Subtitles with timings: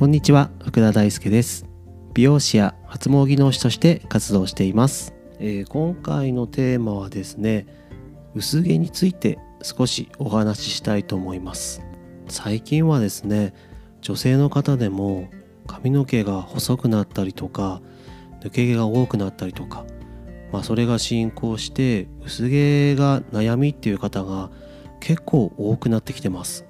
[0.00, 1.66] こんにちは福田大輔です。
[2.14, 7.66] 美容師や発毛技能士として活動しています、えー今回のテーマはですね
[8.34, 11.82] 薄毛について少しお話ししたいと思います。
[12.28, 13.52] 最近はですね
[14.00, 15.28] 女性の方でも
[15.66, 17.82] 髪の毛が細くなったりとか
[18.40, 19.84] 抜け毛が多くなったりとか
[20.50, 24.48] まあそれが進行して薄毛が悩みっていう方が
[24.98, 26.64] 結構多くなってきてます。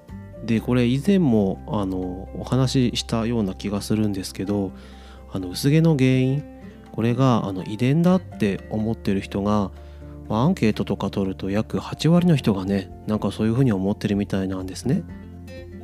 [0.45, 4.73] でこれ以前もあのお話ししたような気がするんですけど
[5.33, 6.45] あの薄毛の原因
[6.93, 9.71] これがあの遺伝だって思ってる人が、
[10.29, 15.03] まあアンケートとか取ると約8割の人がねなんかそういうふうに思ってるみたいなんですね。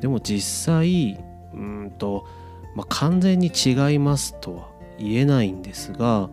[0.01, 1.19] でも実際
[1.55, 2.27] うんと、
[2.75, 4.69] まあ、完全に違いますとは
[4.99, 6.29] 言えないんですが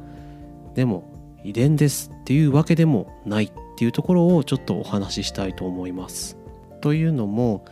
[0.76, 1.10] でも
[1.44, 6.38] 遺伝ですっていうわけでもないっていうところをちょっとお話ししたいと思います。
[6.82, 7.66] というのも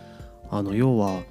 [0.51, 1.23] あの要は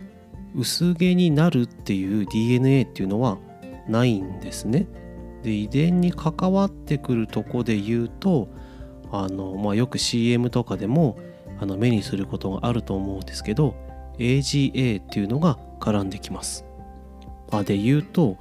[0.56, 3.38] 薄毛になるっていう DNA っていうのは
[3.86, 4.88] ないんですね。
[5.42, 8.48] で遺伝に関わってくるとこで言うと
[9.12, 11.18] あの、まあ、よく CM とかでも
[11.60, 13.74] あの目にすることがあると思うんですけど
[14.18, 16.64] AGA っていうのが絡んできます。
[17.50, 18.36] あで言うと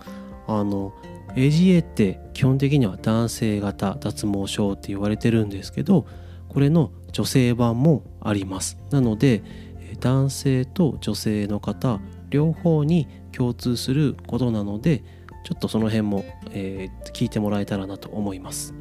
[0.47, 0.93] あの
[1.35, 6.05] AGA って基本的には男性型脱毛症って言われてるんですけど
[6.47, 8.77] これの女性版もあります。
[8.91, 9.43] なので
[9.99, 15.03] 男性と女性の方両方に共通することなので
[15.43, 18.73] ちょっとその辺も、えー聞いてもらえたらなと思います、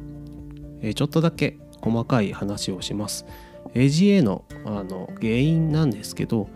[0.81, 3.25] えーちょっとだけ細かい話をします。
[3.73, 6.49] AGA のあの原因なんですけど、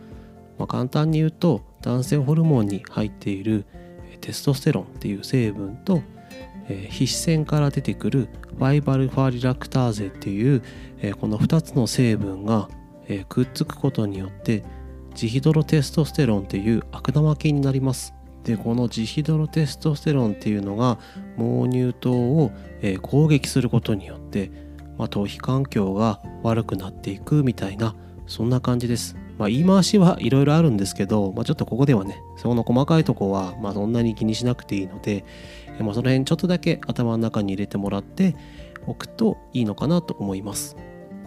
[0.58, 3.66] まあ、簡単に言うと男性ホルモンに入っている
[4.12, 6.02] えテストステロンっていう成分と、
[6.68, 10.64] えー皮脂腺から出てくるファイバルファリラクターゼっていう、
[11.00, 12.70] えーこの2つの成分が
[13.08, 14.64] えーくっつくことによって
[15.16, 18.14] ジヒドロテストステロンっていう悪玉菌になります。
[18.44, 21.00] でこのジヒドロテストステロンっていうのが
[21.38, 24.52] 毛乳頭を、えー攻撃することによって、
[24.98, 27.96] まあ、頭皮環境が悪くなっていくみたいな
[28.28, 35.24] そんな感じです、まあ、言い回しはいろいろあるんですけど、まあ、ちょっとここではねその細かいとこは、まあ、そんなに気にしなくていいので、
[35.68, 38.36] えーまあ、その辺ちょっとだけ頭の中に入れてもらって
[38.88, 40.76] おくといいのかなと思います。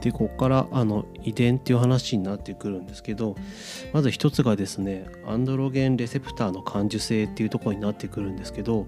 [0.06, 3.34] でここからあの遺伝っていう話になってくるんですけど
[3.92, 8.86] まず一つがですねアンドロゲンレセプターの感受性っていうところになってくるんですけど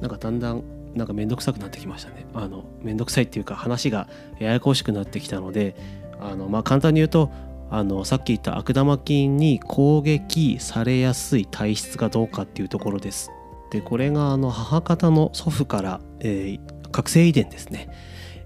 [0.00, 0.62] なんかだんだん
[0.94, 2.24] なんかめんどくさくなってきましたね。
[2.34, 5.74] あのめんどくさいっていうか話がややこしくなってきたので
[6.20, 7.32] あのまあ簡単に言うと
[7.68, 13.32] あのさっき言った悪玉菌に攻撃されやすい体質がどうかっていうところです。
[13.72, 17.90] でこれがあの母方の祖父から、えー覚醒遺伝ですね、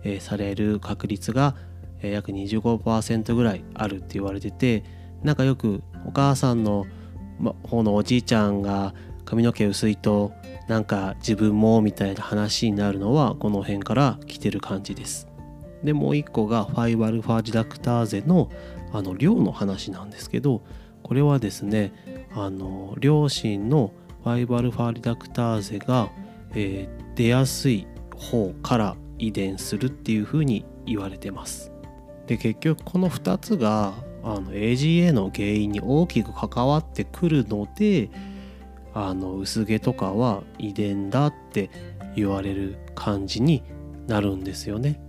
[0.04, 1.54] えーされる確率が
[2.10, 4.84] 約25%ぐらいあるって言われてて
[5.22, 6.86] なんかよくお母さんの
[7.62, 10.32] 方のおじいちゃんが髪の毛薄いと
[10.68, 15.28] なんか自分もみたいな話になるのはこの辺から来てる感じです。
[15.82, 18.50] でもう一個がファイバルファジラクターゼの
[18.92, 20.62] あの量の話なんですけど
[21.02, 21.92] これはですね
[22.34, 23.92] あの両親の
[24.22, 26.10] ファイバルファリダクターゼが、
[26.54, 27.86] えー出やすい
[28.16, 31.71] 方から遺伝するっていうふうに言われてます。
[32.26, 38.10] で結局この2つがあの AGA の原因に大きく関わってくるので
[38.94, 41.70] あの薄毛とかは遺伝だって
[42.14, 43.62] 言われる感じに
[44.06, 45.00] なるんですよね。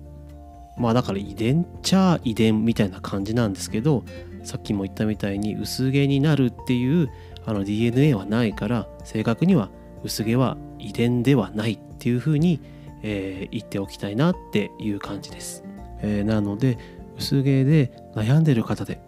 [0.77, 4.03] まあだから遺伝っちゃ遺伝みたいな感じなんですけど
[4.43, 7.09] さっきも言ったみたいに薄毛になるっていう
[7.45, 9.69] あの DNA はないから正確には
[10.03, 12.59] 薄毛は遺伝ではないっていうふうに、
[13.03, 15.63] えー言っておきたいなっていう感じです。
[16.01, 16.77] えーなので
[17.17, 19.01] 薄毛で悩んでる方で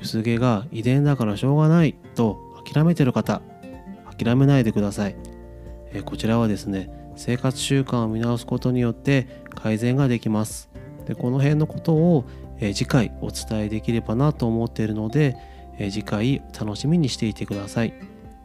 [0.00, 3.42] 薄毛が遺伝だからしょうがないと諦めてる方
[4.16, 5.16] 諦めないでください、
[5.92, 10.68] えこちらはですね生活習慣を見直すことによって改善ができます。
[11.06, 12.24] でこの辺のことを、
[12.58, 15.36] え次回お伝えできればなと思っているので、
[15.78, 17.94] え次回楽しみにしていてください。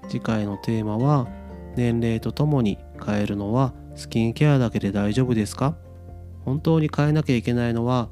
[0.08, 1.28] 次回のテーマは
[1.76, 5.76] 年齢とともに変えるのはスキンケアだけで大丈夫ですか？
[6.46, 8.10] 本当に変えなきゃいけないのは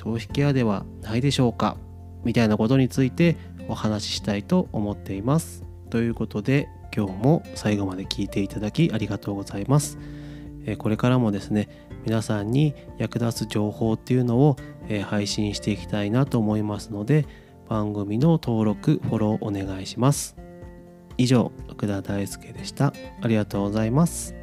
[0.00, 1.76] 頭皮ケアではないでしょうか？
[2.24, 3.36] みたいなことについて
[3.68, 5.62] お話ししたいと思っています。
[5.90, 9.98] ということで今日も最後まで聞いていただきありがとうございます。
[10.78, 11.68] これからもですね
[12.06, 14.56] 皆さんに役立つ情報っていうのを、
[15.04, 17.26] 配信していきたいなと思いますので
[17.68, 20.34] 番組の登録フォローお願いします。
[21.18, 22.94] 以上福田大輔でした。
[23.20, 24.34] ありがとうございます。